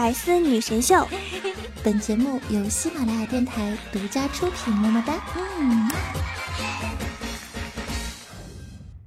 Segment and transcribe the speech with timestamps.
[0.00, 1.06] 百思女神秀，
[1.84, 4.72] 本节目由喜马拉雅电台独家出品。
[4.72, 5.22] 么么哒！
[5.58, 5.90] 嗯。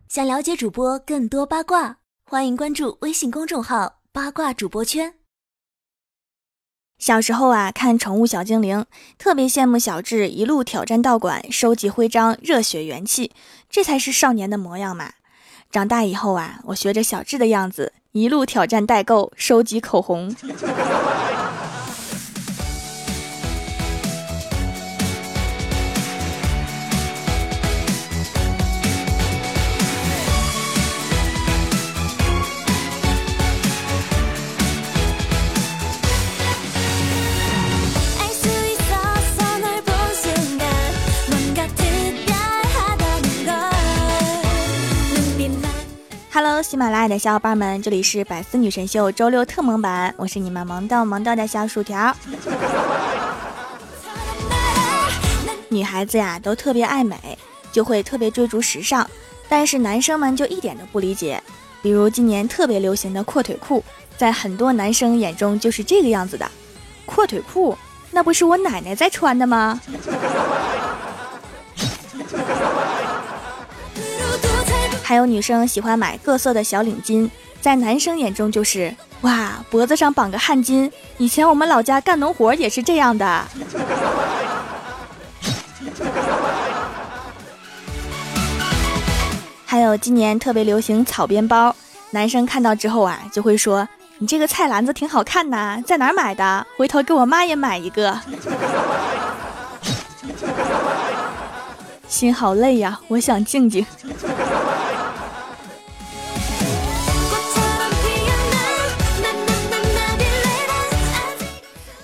[0.08, 5.16] 想了解主播更多八卦，欢迎关注微信公众号“八卦主播圈”。
[7.00, 8.82] 小时候啊，看《宠物小精灵》，
[9.18, 13.32] 特别羡慕小智一路挑战道馆，收集徽章，热血元气，
[13.68, 15.14] 这才是少年的模样嘛。
[15.72, 20.32] 长大以后啊，我学着小智的样子，一路挑战代购，收集口红。
[46.74, 52.12] 喜马拉雅的小伙伴们，这里是百思女神秀周六特萌版，我是你们萌到萌到的小薯条。
[55.70, 57.16] 女孩子呀，都特别爱美，
[57.72, 59.08] 就会特别追逐时尚，
[59.48, 61.40] 但是男生们就一点都不理解。
[61.84, 63.84] 比如今年特别流行的阔腿裤，
[64.18, 66.50] 在很多男生眼中就是这个样子的。
[67.06, 67.78] 阔腿裤，
[68.10, 69.80] 那不是我奶奶在穿的吗？
[75.14, 77.30] 还有女生喜欢买各色的小领巾，
[77.62, 80.92] 在男生眼中就是哇，脖子上绑个汗巾。
[81.20, 83.46] 以前我们老家干农活也是这样的。
[89.68, 91.76] 还有今年特别流行草编包，
[92.10, 96.66] 男生看到之后啊，就会说你这个菜篮子挺好看呐，在哪儿买的？
[96.76, 98.20] 回头给我妈也买一个。
[102.10, 103.86] 心好累呀，我想静静。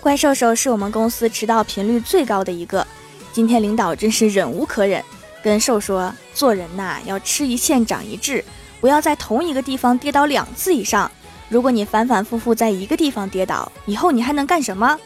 [0.01, 2.87] 怪兽兽是我们公司迟到频率最高的一个，
[3.33, 5.03] 今天领导真是忍无可忍，
[5.43, 8.43] 跟兽说：“做人呐，要吃一堑长一智，
[8.79, 11.11] 不要在同一个地方跌倒两次以上。
[11.49, 14.97] 如果你反反复复在一个地方跌倒，以后你还能干什么？”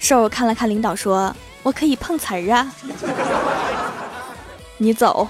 [0.00, 2.72] 兽看了看领导说：“我可以碰瓷儿啊，
[4.78, 5.28] 你走。”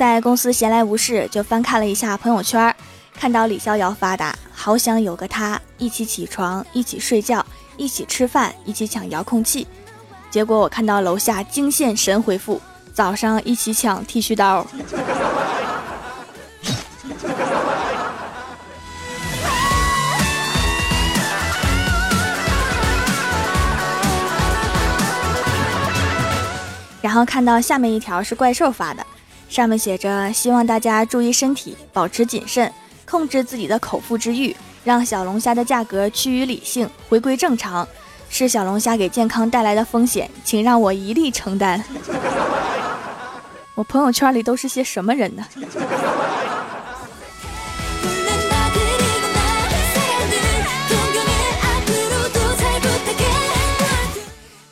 [0.00, 2.74] 在公司闲来无事，就翻看了一下朋友圈，
[3.12, 7.44] 看到李逍遥发的“好想有个他，一起起床，一起睡觉，
[7.76, 9.68] 一起吃饭，一起抢遥控器”。
[10.32, 12.58] 结果我看到楼下惊现神回复
[12.94, 14.66] ：“早上一起抢剃须刀。
[27.02, 29.06] ”然后看到下面一条是怪兽发的。
[29.50, 32.72] 上面写着：“希望大家注意身体，保持谨慎，
[33.04, 37.86] 控制自己的口腹之欲，让小龙虾的价格趋于理性，回归正常。
[38.28, 41.82] 是小龙虾给健康带来的风险，请让我一力承担。
[43.74, 45.44] ”我朋友圈里都是些什么人呢？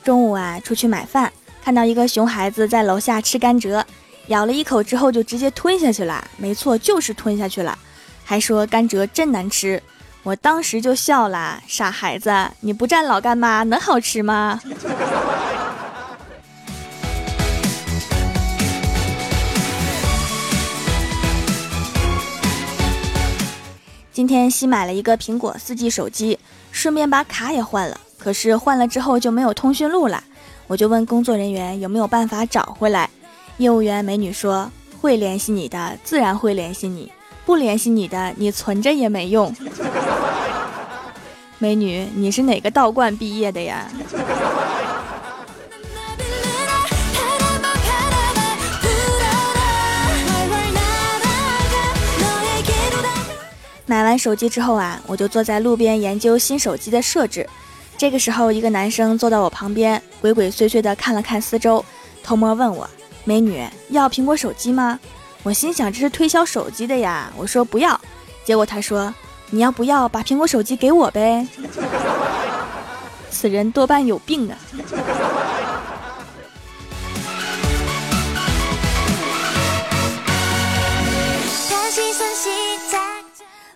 [0.05, 1.29] 中午啊，出去买饭，
[1.61, 3.83] 看到一个熊孩子在楼下吃甘蔗。
[4.29, 7.75] 咬了一口之后就直接吞下去了，没错，就是吞下去了，
[8.23, 9.81] 还说甘蔗真难吃，
[10.21, 14.61] 我当时就笑了，傻孩子，你不蘸老干妈能好吃吗？
[24.13, 26.37] 今天新买了一个苹果四 G 手机，
[26.71, 30.23] 顺便把卡也换了，可是换了之后就没有通讯录了，
[30.67, 33.09] 我就问工作人员有没有办法找回来。
[33.59, 34.71] 业务员美女说
[35.01, 37.11] ：“会联系你的，自然会联系你；
[37.45, 39.53] 不联系你的，你存着也没用。
[41.59, 43.85] ”美女，你是哪个道观毕业的呀？
[53.85, 57.45] 买完手机之后啊，我就坐在路边研究新手机的设置。
[57.97, 61.83] 这个时候，一个男生坐到我旁边，鬼鬼祟祟的看了看四周，
[62.23, 62.89] 偷摸问我。
[63.29, 64.99] 美女要苹果手机吗？
[65.43, 67.31] 我心想这是推销手机的呀。
[67.37, 68.01] 我说不要，
[68.43, 69.13] 结果他说
[69.51, 71.47] 你要不要把苹果手机给我呗？
[73.29, 74.57] 此人多半有病啊！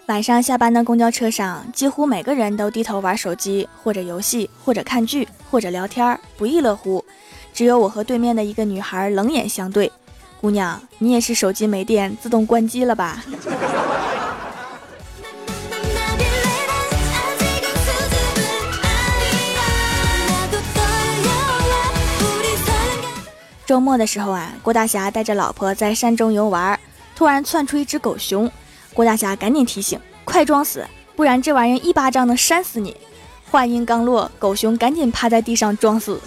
[0.07, 7.05] 晚上下班的公交车上，几乎每个人都低头玩手机，或者游戏，或者看剧，或者聊天，不亦乐乎。
[7.53, 9.91] 只有我和对面的一个女孩冷眼相对，
[10.41, 13.23] 姑娘，你也是手机没电自动关机了吧？
[23.65, 26.77] 周末的时候啊，郭大侠带着老婆在山中游玩，
[27.15, 28.51] 突然窜出一只狗熊，
[28.93, 30.85] 郭大侠赶紧提醒：“快装死，
[31.15, 32.97] 不然这玩意一巴掌能扇死你。”
[33.49, 36.19] 话音刚落，狗熊赶紧趴在地上装死。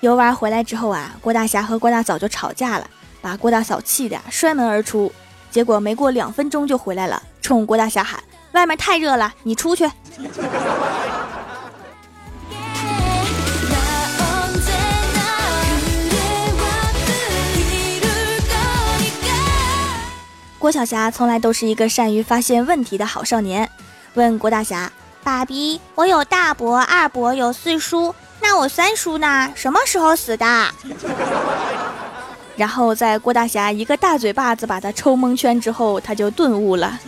[0.00, 2.88] 游玩回来之后啊，郭大侠和郭大嫂就吵架了，
[3.20, 5.12] 把郭大嫂气得摔门而出。
[5.50, 8.22] 结果没过两分钟就回来了，冲郭大侠喊
[8.52, 9.90] ：“外面太热了，你出去。
[20.60, 23.68] ”郭晓霞从来都是一个善于发现问题的好少年，
[24.14, 24.92] 问郭大侠
[25.24, 29.52] ：“爸比，我有大伯、二伯，有四叔，那我三叔呢？
[29.54, 30.46] 什么时候死的？”
[32.56, 36.98] 然后在郭大侠一个大嘴巴子把他抽蒙圈之后，他就顿悟了。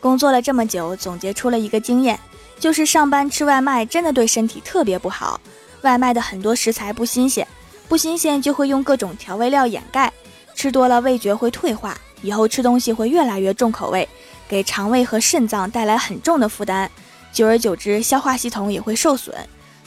[0.00, 2.18] 工作了这么久，总结出了一个经验，
[2.58, 5.38] 就是上班吃外卖真的对身体特别不好。
[5.82, 7.46] 外卖的很多食材不新鲜，
[7.88, 10.12] 不新鲜就会用各种调味料掩盖，
[10.54, 14.06] 吃多了味觉会退化，以后吃东西会越来越重口味。
[14.46, 16.88] 给肠胃和肾脏带来很重的负担，
[17.32, 19.34] 久而久之，消化系统也会受损。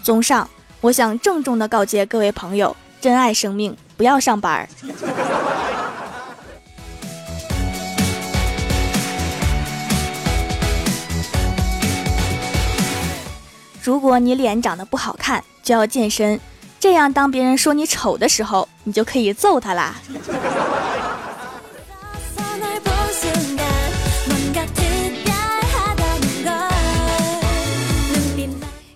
[0.01, 0.49] 综上，
[0.81, 4.67] 我想郑重的告诫各位朋友：珍爱生命，不要上班儿。
[13.83, 16.39] 如果你脸长得不好看，就要健身，
[16.81, 19.93] 这样当别人说你丑的时候，你就可以揍他啦。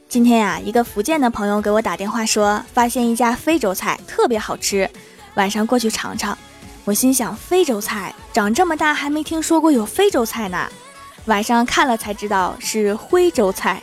[0.09, 4.89] 今天呀，一个福建的朋友给我打电话说，发现一家非洲菜特别好吃，
[5.35, 6.35] 晚上过去尝尝。
[6.85, 10.67] 我心想，非洲菜长这么大还没听说过有非洲菜呢。
[11.25, 13.79] 晚上看了才知道是徽州菜。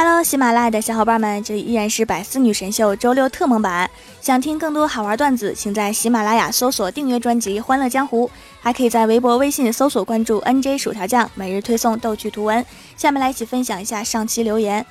[0.00, 3.90] Hello，喜马拉雅的小伙伴们，这里依然是百思女神秀周六特蒙版。
[4.20, 8.28] 想听更多好玩段子，请在喜马拉雅搜索订阅专辑《欢乐江湖》，
[8.60, 12.64] 还可以在微博、微信搜索关注 NJ 薯条酱，每日推送逗趣图文。
[12.96, 14.86] 下面来一起分享一下上期留言。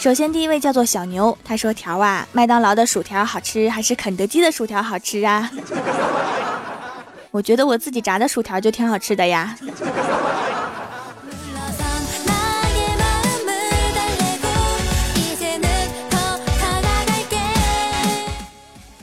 [0.00, 5.48] 首先，第一位叫做小牛，他说：“条啊，麦当劳的薯条好吃还是肯德基的薯条好吃啊？”
[7.30, 9.56] 我觉得我自己炸的薯条就挺好吃的呀。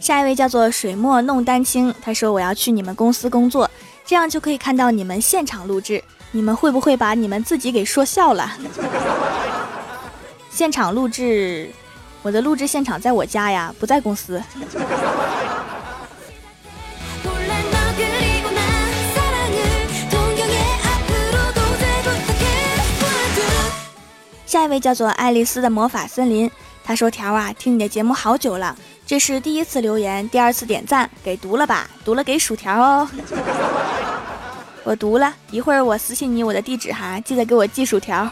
[0.09, 3.69] 下一位叫做水墨弄丹青，他说我要去你们公司工作，
[4.03, 6.03] 这样就可以看到你们现场录制。
[6.31, 8.51] 你们会不会把你们自己给说笑了？
[10.49, 11.69] 现场录制，
[12.23, 14.41] 我的录制现场在我家呀，不在公司。
[24.47, 26.49] 下一位叫做爱丽丝的魔法森林，
[26.83, 28.75] 他说条啊，听你的节目好久了。
[29.09, 31.89] 这是第一次留言，第二次点赞，给读了吧？
[32.05, 33.09] 读了给薯条哦。
[34.85, 38.29] 我读了一会儿，我私信你我的地址哈，记得给我寄薯条。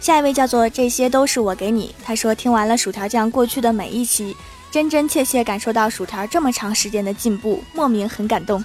[0.00, 4.34] 下一位叫做这些都是我给你，他说听完了薯条酱过去的每一期，
[4.70, 8.64] 真真切切感受到薯条这么长时间的进步，莫名很感动。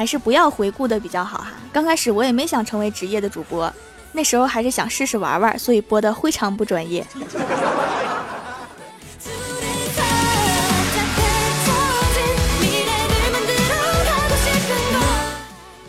[0.00, 1.48] 还是不要回顾的比较好哈。
[1.70, 3.70] 刚开始我也没想成为职业的主播，
[4.12, 7.06] 那时候还是想试试玩玩，所以播的非常不专业。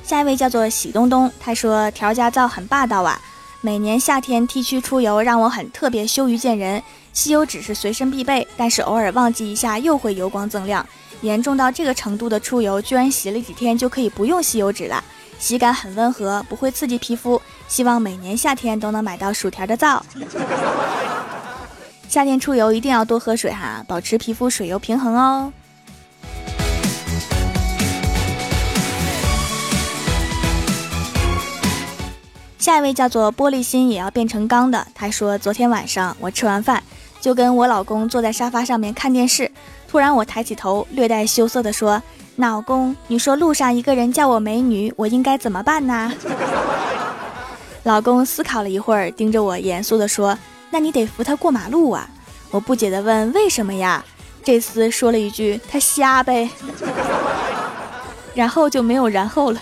[0.03, 3.18] 下一位叫做喜东东，他说调家皂很霸道啊，
[3.62, 10.86] 每年夏天 T 区出游让我很特别羞于见人，吸油纸是随身必备，但是偶尔忘记一下又会油光锃亮。
[11.22, 15.04] 严重到这个程度的出油，居然洗了几天就可以不用吸油纸了，
[15.38, 17.42] 洗感很温和，不会刺激皮肤。
[17.68, 20.04] 希望每年夏天都能买到薯条的皂。
[22.10, 25.54] 夏天出游一定要多喝水哈，保持皮肤水油平衡哦。
[32.58, 36.82] 下一位叫做玻璃心也要变成钢的，他说昨天晚上我吃完饭
[37.20, 39.50] 就跟我老公坐在沙发上面看电视，
[39.91, 42.01] 突然我抬起头，略带羞涩的说
[42.38, 46.10] ：“老公，你说路上一个人叫我美女，我应该怎么办呢？”
[47.83, 50.38] 老公思考了一会儿，盯着我严肃的说
[50.71, 52.10] ：“那你得扶他过马路啊。”
[52.51, 54.01] 我不解的问：“为什么呀？”
[54.45, 56.50] 这厮说了一句：“他瞎呗。”
[58.33, 59.60] 然后就没有然后了。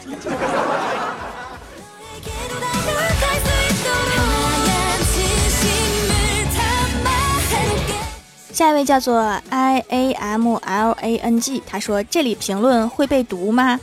[8.59, 13.79] 下一位叫做 I A M L A N G，他说：“这里评论会被读吗？”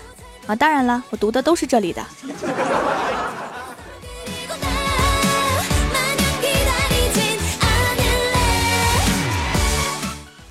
[0.47, 2.05] 啊，当然了，我读的都是这里的。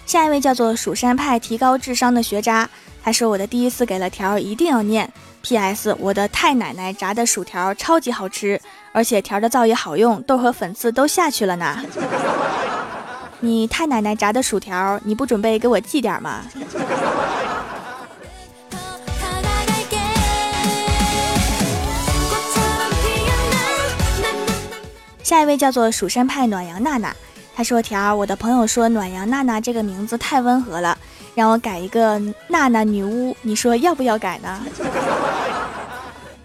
[0.08, 2.67] 下一位叫做蜀山派提高智商的学渣，
[3.03, 5.08] 他说：“我的第一次给了条一定要念。
[5.44, 5.96] P.S.
[6.00, 8.60] 我的太奶奶炸的薯条超级好吃，
[8.91, 11.77] 而且条的造也好用，豆和粉刺都下去了呢。”
[13.45, 16.41] 你太奶奶炸的薯条，你不准备给我寄点吗？
[25.21, 27.15] 下一位叫做蜀山派暖阳娜娜，
[27.55, 30.97] 她说：“条，我的朋友说暖阳娜娜这个名字太温和了，
[31.35, 34.59] 让我改一个娜娜女巫，你说要不要改呢？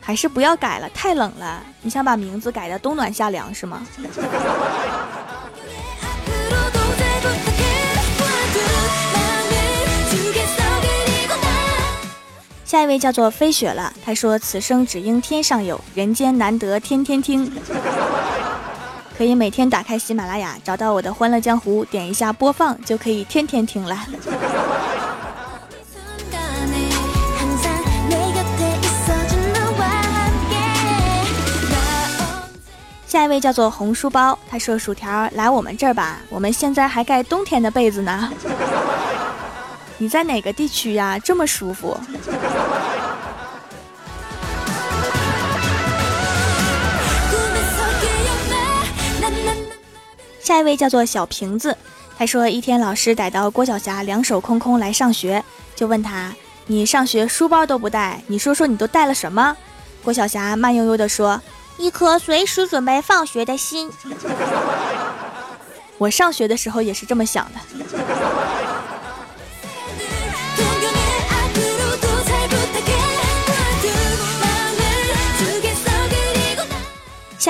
[0.03, 1.63] 还是不要改了，太冷了。
[1.81, 3.81] 你想把名字改的冬暖夏凉是吗？”
[12.71, 17.53] 下一位叫做飞雪了，他说：“此生只应天上有，人间难得天天听。
[19.19, 23.99] ”可以每天打开喜马拉雅，找到我的《欢乐江湖》，点一下播放，就可以天天听了。
[33.05, 38.31] 下一位叫做红书包，他说：“薯条来我们这儿吧，我们现在还盖冬天的被子呢。”
[40.03, 41.19] 你在哪个地区呀？
[41.19, 41.95] 这么舒服。
[50.43, 51.77] 下一位叫做小瓶子，
[52.17, 55.45] 他说一天老师逮到郭晓霞两手空空来上学，
[55.77, 56.33] 就问他
[56.67, 59.55] ：“你上学书包都不带，你说说你都带了什么？”
[60.03, 61.39] 郭晓霞慢悠悠地说
[61.77, 63.91] ：“一颗随时准备放学的心。”
[65.99, 67.61] 我上学的时候也是这么想的。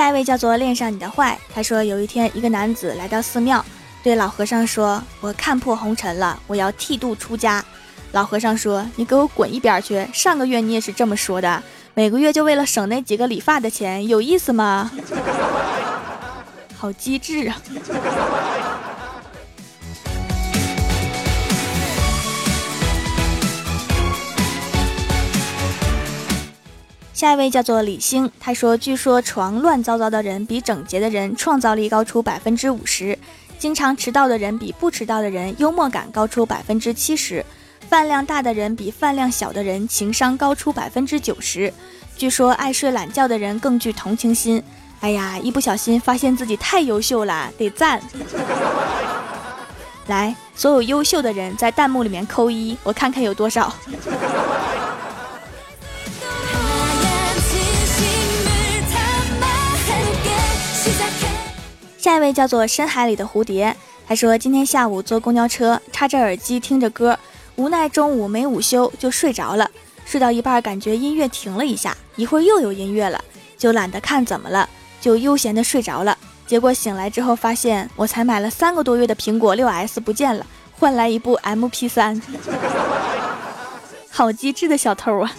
[0.01, 3.63] 下一位叫做恋上你的坏，他说有一天一个男子来到寺庙，
[4.01, 7.63] 对老和尚说：“我看破红尘了，我要剃度出家。”
[8.11, 10.03] 老和尚说：“你给我滚一边去！
[10.11, 11.61] 上个月你也是这么说的，
[11.93, 14.89] 每个月就为了省那几个理发的钱，有意思吗？”
[16.75, 17.61] 好机智啊！
[27.21, 33.15] 下一位叫做李星，他说：“据说床乱糟糟的人比整洁的人创造力高出百分之五十，
[33.59, 37.45] 经常迟到的人比不迟到的人幽默感高出百分之七十，
[37.87, 41.71] 饭量大的人比饭量小的人情商高出百分之九十。
[42.17, 44.63] 据说爱睡懒觉的人更具同情心。
[45.01, 48.01] 哎呀，一不小心发现自己太优秀了，得赞！
[50.07, 53.71] 来，所有优秀的人在弹幕里面扣一，我看看有多少。”
[62.11, 63.73] 下一位叫做深海里的蝴蝶，
[64.05, 67.17] 他说今天下午坐公交车，插着耳机听着歌，
[67.55, 69.71] 无奈中午没午休就睡着了。
[70.03, 73.23] 睡到一半，感觉音乐停了一下，一会儿又有音乐了，
[73.57, 74.67] 就懒得看怎么了，
[74.99, 76.17] 就悠闲的睡着了。
[76.45, 80.45] 结果醒来之后发现，我才买了三个多月的苹果六 S 不见了，
[80.77, 82.21] 换来一部 MP 三，
[84.11, 85.31] 好机智的小偷啊！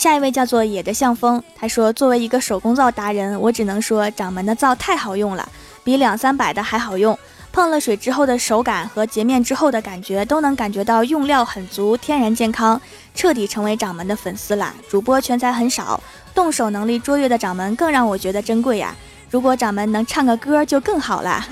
[0.00, 5.46] 下一位叫做野的向风，他说：“作为一个手工皂达人，我只能说掌门的皂太好用了，
[5.84, 7.18] 比两三百的还好用。
[7.52, 12.80] 碰了水之后的手感和洁面之后的感觉，都能感觉到用料很足，天然健康，
[13.14, 14.72] 彻底成为掌门的粉丝啦。
[14.88, 16.02] 主播全才很少，
[16.34, 18.96] 动手能力卓越的掌门更让我觉得珍贵呀。
[19.28, 21.46] 如果掌门能唱个歌就更好了。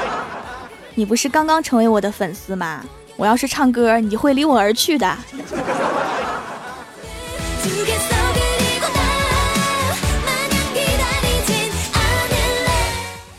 [0.96, 2.82] 你不是刚刚成为我的粉丝吗？
[3.18, 5.14] 我要是唱歌，你会离我而去的。”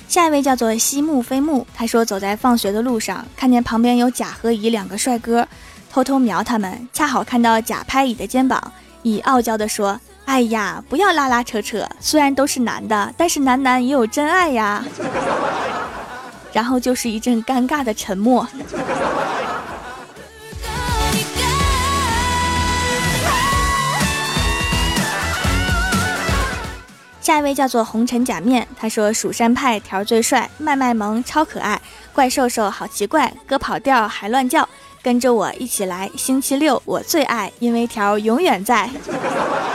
[0.10, 5.48] 下一位叫做西木飞木，他说走在放学的路上，看见旁边有甲和乙两个帅哥，
[5.92, 8.60] 偷偷瞄他们，恰好看到甲拍乙的肩膀，
[9.04, 14.84] 乙傲娇的说：“哎呀，不要拉拉扯扯，虽然都是男的，但是男男也有真爱呀。”
[16.52, 18.48] 然后就是一阵尴尬的沉默。
[27.30, 31.80] 下一位叫做红尘假面，他说蜀山派条最帅，卖卖萌超可爱，
[32.12, 34.68] 怪兽兽好奇怪，哥跑调还乱叫，
[35.04, 38.90] 跟着我一起来，星期六我最爱，因为条永远在。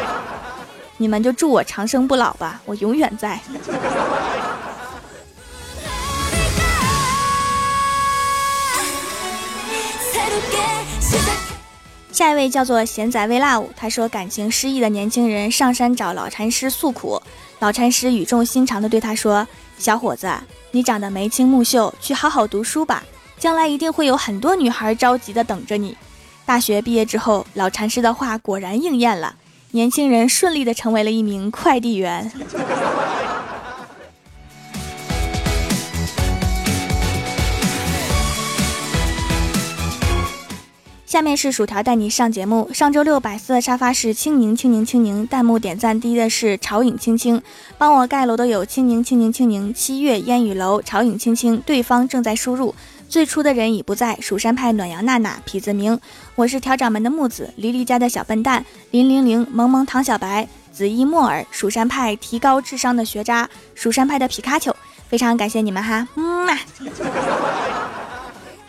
[0.98, 3.38] 你们就祝我长生不老吧，我永远在。
[12.10, 17.20] 下一位叫做贤仔微辣舞，他说感情失意的年轻人上山找老禅师诉苦，
[17.60, 19.46] 老禅师语重心长地对他说
[19.78, 20.30] ：“小伙子，
[20.70, 23.02] 你长得眉清目秀，去好好读书吧，
[23.38, 25.96] 将来一定会有很多女孩着急地等着你。”
[26.44, 29.34] 大学毕业之后，老禅师的话果然应验了，
[29.70, 32.30] 年轻人顺利地成为了一名快递员。
[41.14, 42.68] 下面是薯条带你上节目。
[42.74, 47.40] 上周六百思的沙发是青柠青柠青柠，弹幕点赞低的是潮影青青，
[47.78, 52.74] 帮我盖楼的有青柠青柠青柠，七月烟雨楼，潮影青青，对方正在输入，
[53.08, 55.96] 最初的人已不在，蜀山派暖阳娜娜，痞子明，
[56.34, 64.74] 我是调掌门的木子，黎黎家的小笨蛋，零零零，萌萌唐小白，紫衣莫尔，蜀山派提高智商的学渣，蜀山派的皮卡丘，
[65.08, 66.58] 非常感谢你们哈，嗯嘛。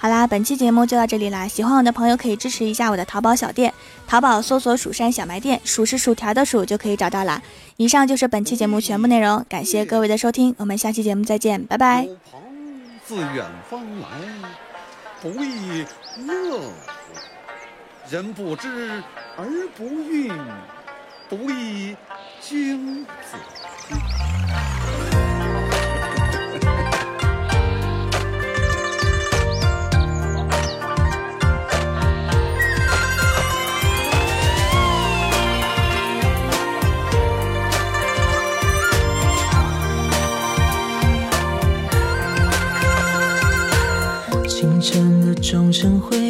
[0.05, 1.47] 好啦，本期节目就到这里啦！
[1.47, 3.73] 喜欢我的朋友可以支持一下我的淘宝小店，
[4.05, 7.41] 淘宝搜索“蜀山小卖店”，数是薯条的数就可以找到啦。
[7.77, 12.07] 以上就是本期节目全部内容，感谢各位的收听，我们下期节目再见，拜拜。
[13.03, 14.07] 自远方来，
[15.23, 15.83] 不亦
[16.27, 16.71] 乐乎？
[18.07, 19.01] 人不知
[19.35, 20.31] 而不愠，
[21.27, 21.95] 不亦
[22.39, 23.64] 君子？
[45.85, 46.24] 怎会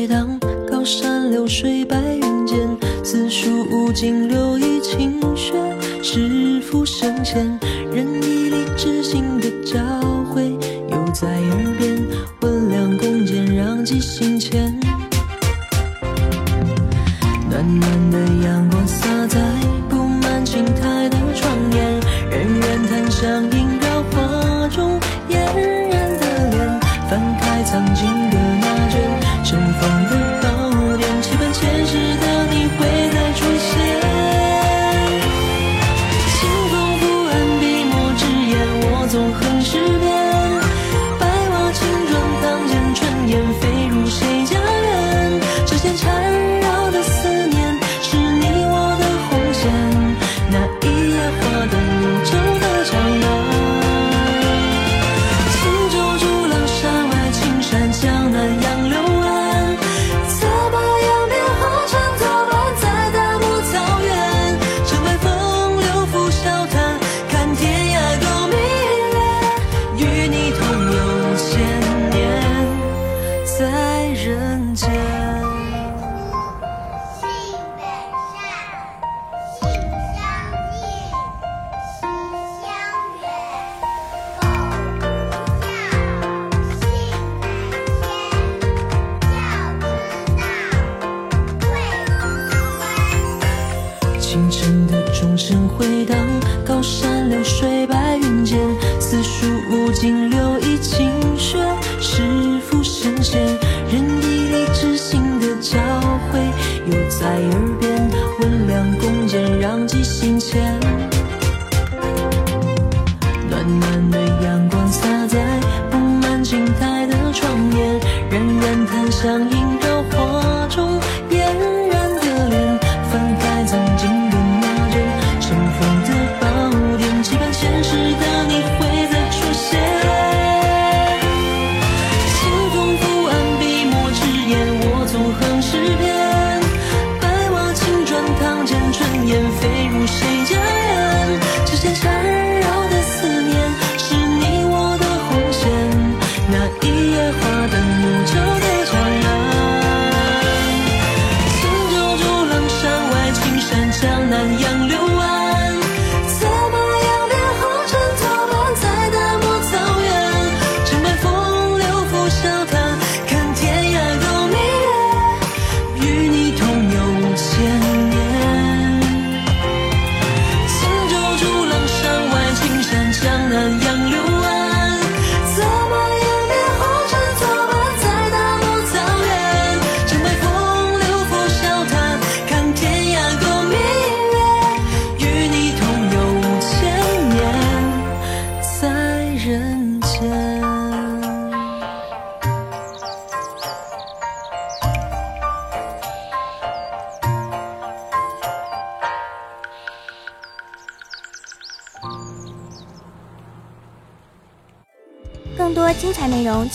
[94.87, 96.17] 的钟声回荡，
[96.65, 98.59] 高山流水白云间，
[98.99, 101.59] 四书五经留一清玄，
[101.99, 102.21] 是
[102.67, 103.39] 浮生仙。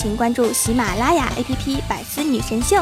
[0.00, 2.76] 请关注喜马拉雅 APP《百思女神秀》。